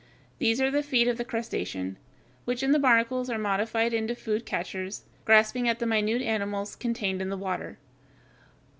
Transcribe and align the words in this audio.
These 0.39 0.59
are 0.59 0.71
the 0.71 0.81
feet 0.81 1.07
of 1.07 1.17
the 1.19 1.23
crustacean, 1.23 1.95
which 2.45 2.63
in 2.63 2.71
the 2.71 2.79
barnacles 2.79 3.29
are 3.29 3.37
modified 3.37 3.93
into 3.93 4.15
food 4.15 4.47
catchers, 4.47 5.03
grasping 5.25 5.69
at 5.69 5.77
the 5.77 5.85
minute 5.85 6.23
animals 6.23 6.75
contained 6.75 7.21
in 7.21 7.29
the 7.29 7.37
water. 7.37 7.77